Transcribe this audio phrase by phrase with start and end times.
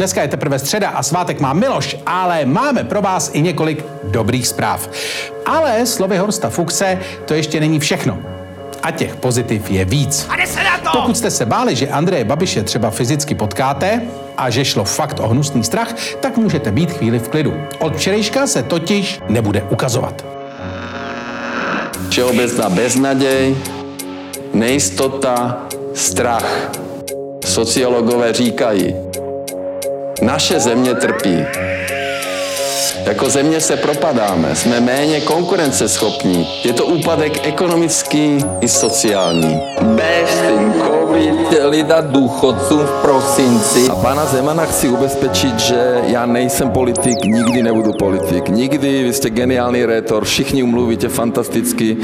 [0.00, 4.48] Dneska je teprve středa a svátek má Miloš, ale máme pro vás i několik dobrých
[4.48, 4.90] zpráv.
[5.46, 8.18] Ale slovy Horsta Fuchse to ještě není všechno.
[8.82, 10.26] A těch pozitiv je víc.
[10.28, 10.98] A se na to!
[10.98, 14.02] Pokud jste se báli, že Andreje Babiše třeba fyzicky potkáte
[14.36, 17.54] a že šlo fakt o hnusný strach, tak můžete být chvíli v klidu.
[17.78, 20.24] Od včerejška se totiž nebude ukazovat.
[22.08, 23.56] Všeobecná beznaděj,
[24.54, 25.58] nejistota,
[25.94, 26.70] strach.
[27.44, 28.94] Sociologové říkají,
[30.22, 31.44] naše země trpí.
[33.04, 36.48] Jako země se propadáme, jsme méně konkurenceschopní.
[36.64, 39.60] Je to úpadek ekonomický i sociální.
[39.82, 43.88] Bez ten covid dát důchodcům v prosinci.
[43.90, 48.48] A pana Zemana chci ubezpečit, že já nejsem politik, nikdy nebudu politik.
[48.48, 51.96] Nikdy, vy jste geniální rétor, všichni umluvíte fantasticky.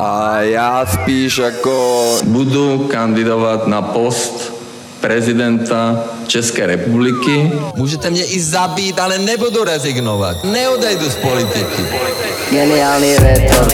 [0.00, 4.55] A já spíš jako budu kandidovat na post
[5.06, 7.52] prezidenta České republiky.
[7.74, 10.44] Můžete mě i zabít, ale nebudu rezignovat.
[10.44, 11.82] Neodejdu z politiky.
[12.50, 13.68] Geniální rétor.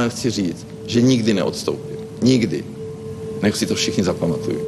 [0.00, 1.96] Jen chci říct, že nikdy neodstoupím.
[2.22, 2.64] Nikdy.
[3.42, 4.58] Nech si to všichni zapamatují.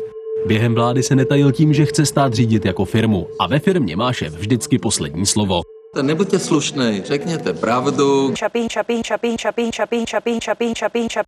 [0.47, 4.13] Během vlády se netajil tím, že chce stát řídit jako firmu a ve firmě má
[4.13, 5.61] šéf vždycky poslední slovo.
[6.03, 8.35] Nebuďte slušný, řekněte pravdu.
[8.41, 11.25] Chapín, chapín, chapín, chapín, chapín, chapín, chapín, chapín, chapín.